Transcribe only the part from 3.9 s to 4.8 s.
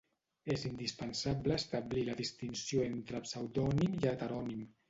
i heterònim.